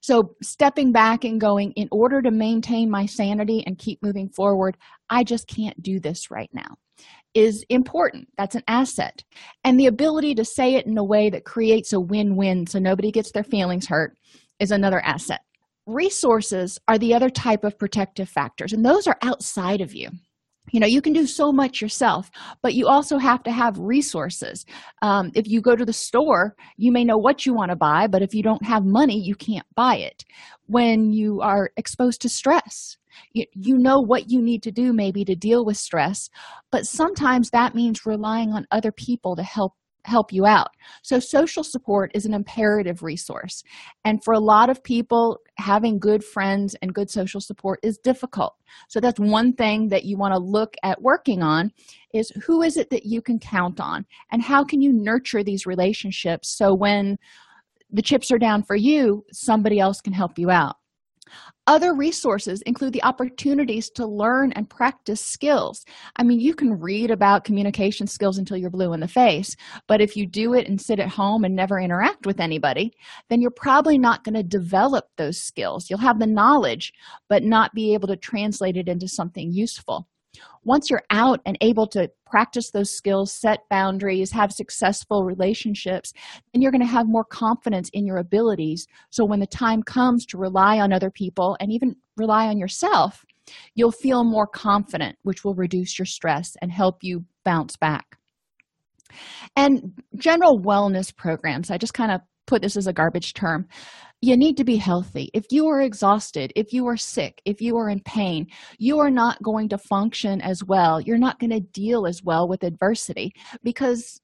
So, 0.03 0.35
stepping 0.43 0.91
back 0.91 1.25
and 1.25 1.41
going, 1.41 1.71
in 1.73 1.89
order 1.93 2.21
to 2.23 2.33
maintain 2.33 2.91
my 2.91 3.07
sanity 3.07 3.63
and 3.67 3.79
keep 3.79 4.03
moving 4.03 4.29
forward, 4.29 4.77
I 5.11 5.23
just 5.23 5.47
can't 5.47 5.81
do 5.81 6.01
this 6.01 6.29
right 6.29 6.51
now, 6.53 6.75
is 7.35 7.65
important. 7.69 8.27
That's 8.37 8.57
an 8.57 8.65
asset. 8.67 9.23
And 9.63 9.79
the 9.79 9.87
ability 9.87 10.35
to 10.35 10.45
say 10.45 10.75
it 10.75 10.87
in 10.87 10.99
a 10.99 11.05
way 11.05 11.31
that 11.31 11.45
creates 11.45 11.93
a 11.93 12.01
win 12.01 12.35
win 12.35 12.67
so 12.67 12.81
nobody 12.81 13.13
gets 13.13 13.31
their 13.31 13.45
feelings 13.45 13.87
hurt 13.87 14.17
is 14.59 14.73
another 14.73 15.01
asset 15.05 15.41
resources 15.95 16.79
are 16.89 16.99
the 16.99 17.15
other 17.15 17.31
type 17.31 17.65
of 17.65 17.79
protective 17.79 18.29
factors 18.29 18.73
and 18.73 18.85
those 18.85 19.07
are 19.07 19.19
outside 19.23 19.81
of 19.81 19.95
you. 19.95 20.09
You 20.73 20.79
know 20.79 20.87
you 20.87 21.03
can 21.03 21.13
do 21.13 21.27
so 21.27 21.51
much 21.51 21.81
yourself 21.81 22.31
but 22.63 22.75
you 22.75 22.87
also 22.87 23.19
have 23.19 23.43
to 23.45 23.51
have 23.51 23.79
resources. 23.79 24.65
Um, 25.03 25.31
if 25.35 25.49
you 25.49 25.61
go 25.61 25.75
to 25.75 25.85
the 25.85 25.93
store 25.93 26.55
you 26.77 26.93
may 26.93 27.05
know 27.05 27.19
what 27.19 27.45
you 27.45 27.55
want 27.55 27.71
to 27.71 27.77
buy 27.77 28.07
but 28.07 28.23
if 28.23 28.35
you 28.35 28.43
don't 28.43 28.65
have 28.65 28.85
money 28.85 29.21
you 29.21 29.35
can't 29.35 29.67
buy 29.75 29.97
it. 29.97 30.25
When 30.67 31.13
you 31.13 31.41
are 31.41 31.71
exposed 31.77 32.21
to 32.23 32.29
stress 32.29 32.97
you, 33.33 33.47
you 33.55 33.77
know 33.77 34.01
what 34.01 34.31
you 34.31 34.41
need 34.41 34.63
to 34.63 34.71
do 34.71 34.93
maybe 34.93 35.25
to 35.25 35.35
deal 35.35 35.65
with 35.65 35.77
stress 35.77 36.31
but 36.71 36.87
sometimes 36.87 37.51
that 37.51 37.75
means 37.75 38.07
relying 38.07 38.53
on 38.53 38.67
other 38.71 38.93
people 38.93 39.35
to 39.37 39.43
help 39.43 39.75
help 40.05 40.33
you 40.33 40.47
out. 40.47 40.69
So 41.03 41.19
social 41.19 41.65
support 41.65 42.11
is 42.15 42.27
an 42.27 42.35
imperative 42.35 43.03
resource. 43.03 43.63
And 44.05 44.23
for 44.25 44.35
a 44.35 44.41
lot 44.41 44.71
of 44.71 44.83
people 44.83 45.39
having 45.57 45.99
good 45.99 46.25
friends 46.25 46.75
and 46.83 46.95
good 46.95 47.11
social 47.11 47.41
support 47.41 47.81
is 47.83 47.99
difficult. 47.99 48.55
So 48.89 49.01
that's 49.01 49.21
one 49.21 49.53
thing 49.53 49.89
that 49.89 50.05
you 50.05 50.17
want 50.17 50.35
to 50.35 50.39
look 50.39 50.75
at 50.83 51.03
working 51.03 51.43
on 51.43 51.71
is 52.15 52.31
who 52.45 52.63
is 52.63 52.77
it 52.77 52.91
that 52.91 53.05
you 53.05 53.21
can 53.23 53.39
count 53.39 53.81
on? 53.81 54.05
And 54.33 54.43
how 54.43 54.65
can 54.65 54.81
you 54.81 54.93
nurture 54.93 55.45
these 55.45 55.67
relationships 55.67 56.57
so 56.57 56.75
when 56.75 57.19
the 57.93 58.03
chips 58.03 58.31
are 58.31 58.39
down 58.39 58.63
for 58.63 58.77
you 58.77 59.25
somebody 59.33 59.81
else 59.81 60.01
can 60.01 60.13
help 60.13 60.39
you 60.39 60.51
out 60.51 60.77
other 61.67 61.95
resources 61.95 62.63
include 62.63 62.93
the 62.93 63.03
opportunities 63.05 63.91
to 63.91 64.07
learn 64.07 64.53
and 64.53 64.69
practice 64.69 65.21
skills. 65.21 65.85
I 66.17 66.25
mean, 66.25 66.41
you 66.41 66.55
can 66.55 66.81
read 66.81 67.11
about 67.11 67.45
communication 67.45 68.07
skills 68.07 68.39
until 68.39 68.57
you're 68.57 68.71
blue 68.71 68.93
in 68.93 69.01
the 69.01 69.09
face, 69.09 69.55
but 69.87 70.01
if 70.01 70.17
you 70.17 70.27
do 70.27 70.55
it 70.55 70.67
and 70.69 70.81
sit 70.81 70.99
at 70.99 71.09
home 71.09 71.45
and 71.45 71.55
never 71.55 71.79
interact 71.79 72.27
with 72.27 72.41
anybody, 72.41 72.93
then 73.29 73.41
you're 73.41 73.51
probably 73.53 73.99
not 73.99 74.25
going 74.25 74.35
to 74.35 74.43
develop 74.43 75.07
those 75.17 75.41
skills. 75.41 75.89
You'll 75.89 76.01
have 76.01 76.19
the 76.19 76.27
knowledge, 76.27 76.93
but 77.29 77.45
not 77.45 77.75
be 77.75 77.95
able 77.95 78.09
to 78.09 78.17
translate 78.17 78.77
it 78.77 78.89
into 78.89 79.07
something 79.07 79.53
useful 79.53 80.09
once 80.65 80.91
you're 80.91 81.03
out 81.11 81.41
and 81.47 81.57
able 81.61 81.87
to 81.87 82.11
practice 82.27 82.71
those 82.71 82.91
skills 82.91 83.33
set 83.33 83.61
boundaries 83.71 84.31
have 84.31 84.53
successful 84.53 85.25
relationships 85.25 86.13
then 86.53 86.63
you're 86.63 86.71
going 86.71 86.81
to 86.81 86.87
have 86.87 87.07
more 87.09 87.25
confidence 87.25 87.91
in 87.93 88.07
your 88.07 88.19
abilities. 88.19 88.87
So 89.11 89.25
when 89.25 89.41
the 89.41 89.47
time 89.47 89.83
comes 89.83 90.27
to 90.27 90.39
rely 90.39 90.79
on 90.79 90.93
other 90.93 91.11
people 91.11 91.57
and 91.61 91.73
even 91.73 91.97
rely 92.17 92.47
on 92.47 92.59
yourself 92.59 93.25
you'll 93.75 93.93
feel 93.93 94.25
more 94.25 94.47
confident 94.47 95.17
which 95.23 95.45
will 95.45 95.55
reduce 95.55 95.99
your 95.99 96.07
stress 96.07 96.57
and 96.63 96.71
help 96.71 96.99
you 97.03 97.25
bounce 97.45 97.77
back. 97.77 98.19
And 99.57 100.01
general 100.17 100.61
wellness 100.61 101.15
programs 101.15 101.71
i 101.71 101.79
just 101.79 101.95
kind 101.95 102.13
of 102.13 102.21
put 102.47 102.63
this 102.63 102.77
as 102.77 102.87
a 102.87 102.93
garbage 102.93 103.33
term 103.33 103.67
you 104.23 104.37
need 104.37 104.57
to 104.59 104.65
be 104.65 104.77
healthy. 104.77 105.31
If 105.33 105.47
you 105.51 105.67
are 105.69 105.81
exhausted 105.81 106.53
if 106.57 106.73
you 106.73 106.87
are 106.87 106.97
sick 106.97 107.41
if 107.45 107.61
you 107.61 107.77
are 107.77 107.89
in 107.89 108.01
pain 108.01 108.47
you 108.79 108.99
are 108.99 109.11
not 109.11 109.43
going 109.43 109.69
to 109.71 109.79
function 109.79 110.41
as 110.41 110.63
well. 110.65 111.01
You're 111.01 111.19
not 111.19 111.39
going 111.39 111.51
to 111.51 111.61
deal 111.61 112.07
as 112.07 112.23
well 112.23 112.49
with 112.49 112.63
adversity 112.63 113.33
because 113.63 114.21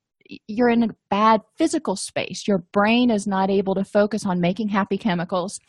you're 0.48 0.68
in 0.68 0.82
a 0.82 0.88
bad 1.08 1.40
physical 1.56 1.94
space. 1.94 2.48
Your 2.48 2.58
brain 2.72 3.10
is 3.10 3.28
not 3.28 3.48
able 3.48 3.76
to 3.76 3.84
focus 3.84 4.26
on 4.26 4.40
making 4.40 4.68
happy 4.68 4.98
chemicals 4.98 5.60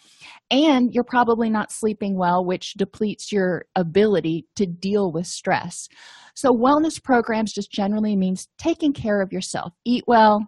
and 0.50 0.94
you're 0.94 1.04
probably 1.04 1.50
not 1.50 1.72
sleeping 1.72 2.18
well 2.18 2.44
which 2.44 2.74
depletes 2.74 3.32
your 3.32 3.66
ability 3.76 4.46
to 4.56 4.66
deal 4.66 5.12
with 5.12 5.28
stress. 5.28 5.88
So 6.34 6.52
wellness 6.52 7.02
programs 7.02 7.54
just 7.54 7.72
generally 7.72 8.16
means 8.16 8.48
taking 8.58 8.94
care 8.94 9.22
of 9.22 9.32
yourself. 9.32 9.74
Eat 9.86 10.04
well 10.08 10.48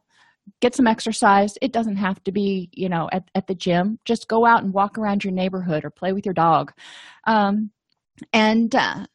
get 0.61 0.75
some 0.75 0.87
exercise. 0.87 1.53
It 1.61 1.71
doesn't 1.71 1.97
have 1.97 2.23
to 2.23 2.31
be 2.31 2.69
you 2.73 2.89
know 2.89 3.09
at, 3.11 3.29
at 3.35 3.47
the 3.47 3.55
gym. 3.55 3.99
Just 4.05 4.27
go 4.27 4.45
out 4.45 4.63
and 4.63 4.73
walk 4.73 4.97
around 4.97 5.23
your 5.23 5.33
neighborhood 5.33 5.85
or 5.85 5.89
play 5.89 6.13
with 6.13 6.25
your 6.25 6.33
dog. 6.33 6.71
Um, 7.25 7.71
and 8.33 8.73
uh, 8.75 9.05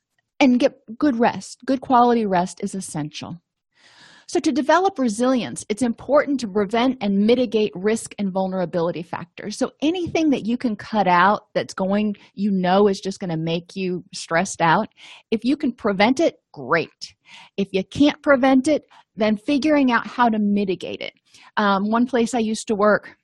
and 0.41 0.59
get 0.61 0.79
good 0.99 1.19
rest. 1.19 1.61
Good 1.67 1.81
quality 1.81 2.27
rest 2.27 2.63
is 2.63 2.75
essential. 2.75 3.39
So 4.27 4.41
to 4.41 4.53
develop 4.53 4.99
resilience 4.99 5.65
it's 5.69 5.83
important 5.83 6.41
to 6.41 6.49
prevent 6.49 6.99
and 7.03 7.27
mitigate 7.27 7.73
risk 7.75 8.15
and 8.19 8.33
vulnerability 8.33 9.03
factors. 9.03 9.57
So 9.59 9.73
anything 9.83 10.31
that 10.31 10.47
you 10.47 10.57
can 10.57 10.77
cut 10.77 11.07
out 11.07 11.49
that's 11.55 11.75
going 11.75 12.17
you 12.35 12.51
know 12.51 12.89
is 12.89 13.01
just 13.01 13.21
going 13.21 13.31
to 13.31 13.37
make 13.37 13.77
you 13.77 14.05
stressed 14.13 14.61
out 14.63 14.89
if 15.31 15.45
you 15.45 15.57
can 15.57 15.73
prevent 15.73 16.21
it 16.21 16.37
great. 16.53 17.15
If 17.57 17.69
you 17.73 17.85
can't 17.85 18.23
prevent 18.23 18.69
it 18.69 18.85
then 19.17 19.37
figuring 19.37 19.93
out 19.93 20.07
how 20.07 20.29
to 20.29 20.39
mitigate 20.39 21.01
it 21.01 21.13
um, 21.57 21.91
one 21.91 22.07
place 22.07 22.35
i 22.35 22.39
used 22.39 22.69
to 22.69 22.75
work 22.75 23.17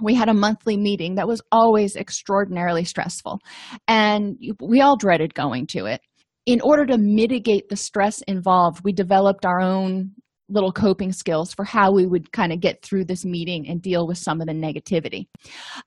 we 0.00 0.14
had 0.14 0.28
a 0.28 0.34
monthly 0.34 0.76
meeting 0.76 1.14
that 1.14 1.28
was 1.28 1.40
always 1.50 1.96
extraordinarily 1.96 2.84
stressful. 2.84 3.40
And 3.88 4.36
we 4.60 4.80
all 4.80 4.96
dreaded 4.96 5.34
going 5.34 5.66
to 5.68 5.86
it. 5.86 6.00
In 6.44 6.60
order 6.60 6.86
to 6.86 6.98
mitigate 6.98 7.68
the 7.68 7.76
stress 7.76 8.22
involved 8.22 8.84
we 8.84 8.92
developed 8.92 9.44
our 9.44 9.60
own 9.60 10.12
little 10.48 10.70
coping 10.70 11.10
skills 11.12 11.52
for 11.52 11.64
how 11.64 11.92
we 11.92 12.06
would 12.06 12.30
kind 12.30 12.52
of 12.52 12.60
get 12.60 12.80
through 12.82 13.04
this 13.04 13.24
meeting 13.24 13.66
and 13.68 13.82
deal 13.82 14.06
with 14.06 14.16
some 14.16 14.40
of 14.40 14.46
the 14.46 14.52
negativity. 14.52 15.26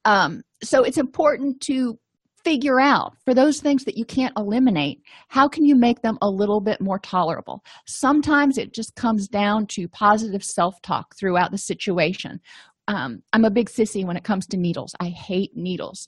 Um, 0.04 0.42
so 0.62 0.84
it's 0.84 0.98
important 0.98 1.62
to 1.62 1.98
figure 2.44 2.80
out 2.80 3.14
for 3.26 3.34
those 3.34 3.60
things 3.60 3.84
that 3.86 3.98
you 3.98 4.06
can't 4.06 4.34
eliminate 4.38 5.02
how 5.28 5.48
can 5.48 5.66
you 5.66 5.76
make 5.76 6.02
them 6.02 6.18
a 6.22 6.30
little 6.30 6.62
bit 6.62 6.82
more 6.82 7.00
tolerable? 7.00 7.64
Sometimes 7.86 8.58
it 8.58 8.74
just 8.74 8.96
comes 8.96 9.28
down 9.28 9.68
to 9.68 9.88
positive 9.88 10.44
self-talk 10.44 11.16
throughout 11.16 11.52
the 11.52 11.58
situation. 11.58 12.40
Um, 12.88 13.22
i'm 13.34 13.46
a 13.46 13.52
big 13.52 13.70
sissy 13.70 14.06
when 14.06 14.18
it 14.18 14.24
comes 14.24 14.48
to 14.48 14.58
needles. 14.58 14.96
I 15.00 15.10
hate 15.10 15.56
needles. 15.56 16.08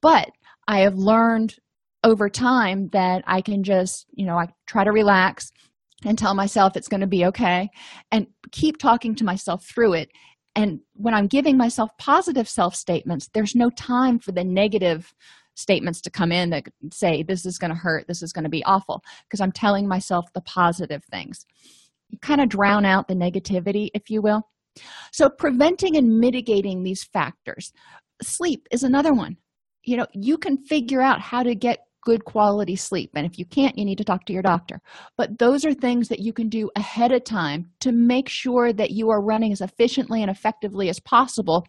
But 0.00 0.30
i 0.68 0.80
have 0.80 0.94
learned 0.94 1.56
over 2.04 2.28
time 2.28 2.88
that 2.92 3.22
i 3.26 3.40
can 3.40 3.62
just 3.62 4.06
you 4.12 4.24
know 4.24 4.38
i 4.38 4.46
try 4.66 4.84
to 4.84 4.92
relax 4.92 5.50
and 6.04 6.18
tell 6.18 6.34
myself 6.34 6.76
it's 6.76 6.88
going 6.88 7.02
to 7.02 7.06
be 7.06 7.26
okay 7.26 7.68
and 8.10 8.26
keep 8.52 8.78
talking 8.78 9.14
to 9.14 9.24
myself 9.24 9.66
through 9.66 9.94
it. 9.94 10.10
And 10.56 10.80
when 10.94 11.14
i'm 11.14 11.26
giving 11.26 11.56
myself 11.56 11.90
positive 11.98 12.48
self 12.48 12.74
statements 12.74 13.28
there's 13.32 13.54
no 13.54 13.70
time 13.70 14.18
for 14.18 14.32
the 14.32 14.44
negative 14.44 15.12
statements 15.54 16.00
to 16.02 16.10
come 16.10 16.32
in 16.32 16.50
that 16.50 16.64
say 16.92 17.22
this 17.22 17.44
is 17.46 17.58
going 17.58 17.70
to 17.70 17.76
hurt. 17.76 18.06
This 18.08 18.22
is 18.22 18.32
going 18.32 18.44
to 18.44 18.50
be 18.50 18.64
awful. 18.64 19.02
Because 19.24 19.40
i'm 19.40 19.52
telling 19.52 19.86
myself 19.86 20.26
the 20.34 20.40
positive 20.42 21.04
things. 21.10 21.46
You 22.08 22.18
kind 22.18 22.40
of 22.40 22.48
drown 22.48 22.84
out 22.84 23.08
the 23.08 23.14
negativity 23.14 23.88
if 23.94 24.10
you 24.10 24.22
will. 24.22 24.42
So 25.12 25.28
preventing 25.28 25.96
and 25.96 26.18
mitigating 26.18 26.82
these 26.82 27.04
factors. 27.04 27.72
Sleep 28.22 28.66
is 28.70 28.82
another 28.82 29.12
one. 29.12 29.36
You 29.84 29.96
know 29.96 30.06
you 30.12 30.38
can 30.38 30.58
figure 30.58 31.00
out 31.00 31.20
how 31.20 31.42
to 31.42 31.54
get 31.54 31.80
good 32.02 32.24
quality 32.24 32.76
sleep 32.76 33.10
and 33.14 33.26
if 33.26 33.38
you 33.38 33.44
can't 33.44 33.76
you 33.76 33.84
need 33.84 33.98
to 33.98 34.04
talk 34.04 34.24
to 34.24 34.32
your 34.32 34.42
doctor. 34.42 34.80
But 35.16 35.38
those 35.38 35.64
are 35.64 35.74
things 35.74 36.08
that 36.08 36.20
you 36.20 36.32
can 36.32 36.48
do 36.48 36.70
ahead 36.76 37.12
of 37.12 37.24
time 37.24 37.70
to 37.80 37.92
make 37.92 38.28
sure 38.28 38.72
that 38.72 38.90
you 38.90 39.10
are 39.10 39.22
running 39.22 39.52
as 39.52 39.60
efficiently 39.60 40.22
and 40.22 40.30
effectively 40.30 40.88
as 40.88 41.00
possible 41.00 41.66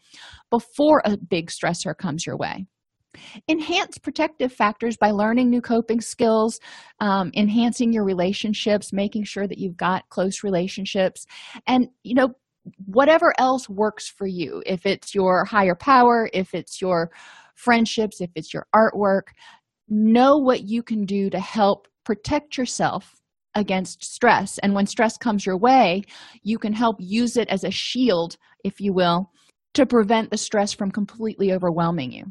before 0.50 1.02
a 1.04 1.18
big 1.18 1.50
stressor 1.50 1.98
comes 1.98 2.26
your 2.26 2.38
way 2.38 2.66
enhance 3.48 3.98
protective 3.98 4.54
factors 4.54 4.98
by 4.98 5.12
learning 5.12 5.50
new 5.50 5.62
coping 5.62 6.02
skills 6.02 6.60
um, 7.00 7.32
enhancing 7.36 7.92
your 7.92 8.04
relationships 8.04 8.94
making 8.94 9.24
sure 9.24 9.48
that 9.48 9.58
you've 9.58 9.78
got 9.78 10.08
close 10.10 10.44
relationships 10.44 11.26
and 11.68 11.88
you 12.04 12.16
know 12.16 12.34
whatever 12.86 13.34
else 13.40 13.68
works 13.68 14.08
for 14.08 14.28
you. 14.28 14.62
If 14.66 14.86
it's 14.86 15.16
your 15.16 15.46
higher 15.46 15.76
power 15.76 16.30
if 16.34 16.54
it's 16.54 16.82
your 16.82 17.12
friendships 17.56 18.22
if 18.22 18.30
it's 18.36 18.54
your 18.54 18.68
artwork 18.76 19.30
know 19.90 20.38
what 20.38 20.64
you 20.64 20.82
can 20.84 21.06
do 21.06 21.30
to 21.30 21.40
help 21.40 21.88
protect 22.06 22.58
yourself 22.58 23.16
against 23.56 24.04
stress. 24.04 24.58
And 24.60 24.74
when 24.74 24.86
stress 24.86 25.18
comes 25.18 25.46
your 25.46 25.58
way 25.58 26.04
you 26.44 26.58
can 26.58 26.74
help 26.74 26.98
use 27.00 27.38
it 27.38 27.50
as 27.50 27.64
a 27.64 27.72
shield 27.72 28.38
if 28.64 28.80
you 28.80 28.94
will 28.94 29.32
to 29.74 29.86
prevent 29.86 30.30
the 30.30 30.38
stress 30.38 30.74
from 30.74 30.92
completely 30.92 31.54
overwhelming 31.54 32.12
you 32.12 32.26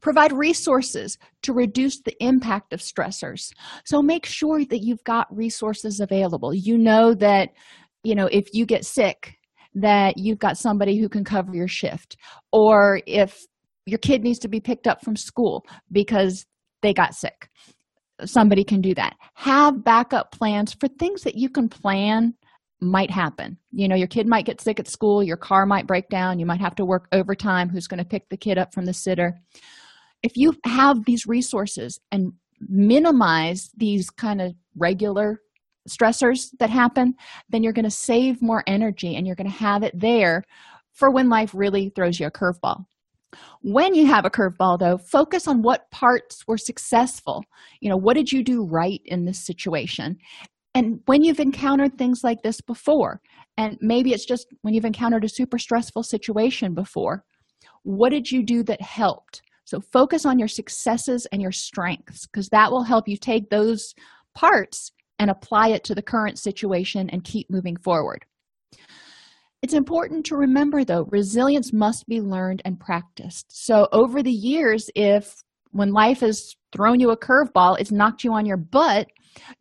provide 0.00 0.32
resources 0.32 1.18
to 1.42 1.52
reduce 1.52 2.00
the 2.00 2.14
impact 2.22 2.72
of 2.72 2.80
stressors. 2.80 3.52
So 3.84 4.02
make 4.02 4.26
sure 4.26 4.64
that 4.64 4.82
you've 4.82 5.04
got 5.04 5.34
resources 5.34 6.00
available. 6.00 6.54
You 6.54 6.78
know 6.78 7.14
that 7.14 7.50
you 8.04 8.14
know 8.14 8.26
if 8.26 8.54
you 8.54 8.66
get 8.66 8.84
sick 8.84 9.34
that 9.74 10.16
you've 10.16 10.38
got 10.38 10.56
somebody 10.56 10.98
who 10.98 11.08
can 11.08 11.24
cover 11.24 11.54
your 11.54 11.68
shift. 11.68 12.16
Or 12.52 13.00
if 13.06 13.38
your 13.86 13.98
kid 13.98 14.22
needs 14.22 14.38
to 14.40 14.48
be 14.48 14.60
picked 14.60 14.86
up 14.86 15.04
from 15.04 15.14
school 15.14 15.64
because 15.92 16.46
they 16.82 16.92
got 16.92 17.14
sick 17.14 17.48
somebody 18.24 18.64
can 18.64 18.80
do 18.80 18.94
that. 18.94 19.16
Have 19.34 19.84
backup 19.84 20.32
plans 20.32 20.74
for 20.74 20.88
things 20.88 21.22
that 21.22 21.36
you 21.36 21.48
can 21.48 21.68
plan 21.68 22.34
might 22.80 23.10
happen. 23.10 23.58
You 23.72 23.88
know 23.88 23.96
your 23.96 24.06
kid 24.06 24.26
might 24.26 24.46
get 24.46 24.60
sick 24.60 24.78
at 24.78 24.88
school 24.88 25.22
your 25.22 25.36
car 25.36 25.66
might 25.66 25.86
break 25.86 26.08
down 26.08 26.38
you 26.38 26.46
might 26.46 26.60
have 26.60 26.76
to 26.76 26.84
work 26.84 27.08
overtime 27.12 27.68
who's 27.68 27.88
going 27.88 27.98
to 27.98 28.08
pick 28.08 28.28
the 28.28 28.36
kid 28.36 28.58
up 28.58 28.72
from 28.72 28.84
the 28.84 28.94
sitter. 28.94 29.34
If 30.22 30.32
you 30.36 30.54
have 30.64 31.04
these 31.04 31.26
resources 31.26 32.00
and 32.12 32.32
minimize 32.60 33.70
these 33.76 34.10
kind 34.10 34.40
of 34.40 34.52
regular 34.76 35.40
stressors 35.88 36.50
that 36.58 36.70
happen 36.70 37.14
then 37.48 37.62
you're 37.62 37.72
going 37.72 37.84
to 37.84 37.90
save 37.90 38.42
more 38.42 38.62
energy 38.66 39.16
and 39.16 39.26
you're 39.26 39.36
going 39.36 39.50
to 39.50 39.56
have 39.56 39.82
it 39.82 39.98
there 39.98 40.44
for 40.92 41.10
when 41.10 41.28
life 41.28 41.52
really 41.54 41.90
throws 41.94 42.18
you 42.20 42.26
a 42.26 42.30
curveball. 42.30 42.84
When 43.62 43.94
you 43.94 44.06
have 44.06 44.24
a 44.24 44.30
curveball 44.30 44.78
though 44.78 44.98
focus 44.98 45.48
on 45.48 45.62
what 45.62 45.90
parts 45.90 46.46
were 46.46 46.58
successful. 46.58 47.44
You 47.80 47.90
know 47.90 47.96
what 47.96 48.14
did 48.14 48.30
you 48.30 48.44
do 48.44 48.64
right 48.70 49.00
in 49.04 49.24
this 49.24 49.44
situation 49.44 50.18
and 50.78 51.00
when 51.06 51.24
you've 51.24 51.40
encountered 51.40 51.98
things 51.98 52.22
like 52.22 52.42
this 52.42 52.60
before 52.60 53.20
and 53.56 53.76
maybe 53.80 54.12
it's 54.12 54.24
just 54.24 54.46
when 54.62 54.74
you've 54.74 54.84
encountered 54.84 55.24
a 55.24 55.28
super 55.28 55.58
stressful 55.58 56.04
situation 56.04 56.74
before 56.74 57.24
what 57.82 58.10
did 58.10 58.30
you 58.30 58.42
do 58.44 58.62
that 58.62 58.80
helped 58.80 59.42
So 59.64 59.80
focus 59.80 60.24
on 60.24 60.38
your 60.38 60.48
successes 60.48 61.26
and 61.32 61.42
your 61.42 61.52
strengths 61.52 62.26
because 62.26 62.48
that 62.50 62.70
will 62.70 62.84
help 62.84 63.08
you 63.08 63.16
take 63.16 63.50
those 63.50 63.94
parts 64.34 64.92
and 65.18 65.30
apply 65.30 65.68
it 65.68 65.84
to 65.84 65.94
the 65.94 66.02
current 66.02 66.38
situation 66.38 67.10
and 67.10 67.24
keep 67.24 67.50
moving 67.50 67.76
forward. 67.76 68.24
It's 69.62 69.74
important 69.74 70.24
to 70.26 70.36
remember, 70.36 70.84
though, 70.84 71.08
resilience 71.10 71.72
must 71.72 72.06
be 72.06 72.20
learned 72.20 72.62
and 72.64 72.78
practiced. 72.78 73.46
So, 73.50 73.88
over 73.90 74.22
the 74.22 74.30
years, 74.30 74.88
if 74.94 75.34
when 75.72 75.92
life 75.92 76.20
has 76.20 76.54
thrown 76.72 77.00
you 77.00 77.10
a 77.10 77.16
curveball, 77.16 77.80
it's 77.80 77.90
knocked 77.90 78.22
you 78.22 78.32
on 78.32 78.46
your 78.46 78.56
butt, 78.56 79.08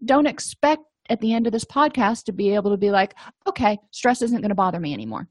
don't 0.06 0.28
expect 0.28 0.84
at 1.10 1.20
the 1.22 1.34
end 1.34 1.48
of 1.48 1.54
this 1.54 1.66
podcast 1.66 2.26
to 2.26 2.34
be 2.34 2.54
able 2.54 2.72
to 2.72 2.78
be 2.78 2.92
like, 2.92 3.16
okay, 3.48 3.78
stress 3.92 4.22
isn't 4.22 4.42
going 4.42 4.50
to 4.50 4.56
bother 4.56 4.80
me 4.80 4.94
anymore. 4.94 5.28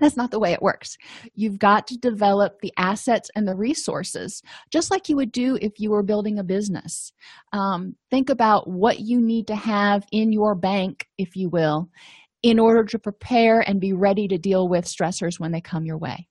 That's 0.00 0.16
not 0.16 0.30
the 0.30 0.38
way 0.38 0.52
it 0.52 0.62
works. 0.62 0.96
You've 1.34 1.58
got 1.58 1.86
to 1.88 1.98
develop 1.98 2.60
the 2.60 2.72
assets 2.78 3.30
and 3.34 3.46
the 3.46 3.56
resources, 3.56 4.42
just 4.70 4.90
like 4.90 5.08
you 5.08 5.16
would 5.16 5.32
do 5.32 5.58
if 5.60 5.72
you 5.78 5.90
were 5.90 6.02
building 6.02 6.38
a 6.38 6.44
business. 6.44 7.12
Um, 7.52 7.96
think 8.10 8.30
about 8.30 8.68
what 8.68 9.00
you 9.00 9.20
need 9.20 9.48
to 9.48 9.56
have 9.56 10.06
in 10.12 10.32
your 10.32 10.54
bank, 10.54 11.06
if 11.18 11.36
you 11.36 11.50
will, 11.50 11.90
in 12.42 12.58
order 12.58 12.84
to 12.84 12.98
prepare 12.98 13.60
and 13.60 13.80
be 13.80 13.92
ready 13.92 14.26
to 14.28 14.38
deal 14.38 14.68
with 14.68 14.86
stressors 14.86 15.38
when 15.38 15.52
they 15.52 15.60
come 15.60 15.84
your 15.84 15.98
way. 15.98 16.28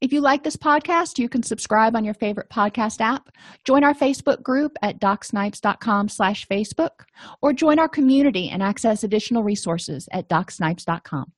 If 0.00 0.12
you 0.12 0.20
like 0.20 0.44
this 0.44 0.56
podcast, 0.56 1.18
you 1.18 1.28
can 1.28 1.42
subscribe 1.42 1.94
on 1.96 2.04
your 2.04 2.14
favorite 2.14 2.50
podcast 2.50 3.00
app, 3.00 3.30
join 3.64 3.84
our 3.84 3.94
Facebook 3.94 4.42
group 4.42 4.76
at 4.82 5.00
docsnipes.com 5.00 6.08
slash 6.08 6.46
Facebook, 6.46 7.04
or 7.42 7.52
join 7.52 7.78
our 7.78 7.88
community 7.88 8.48
and 8.48 8.62
access 8.62 9.04
additional 9.04 9.42
resources 9.42 10.08
at 10.12 10.28
docsnipes.com. 10.28 11.32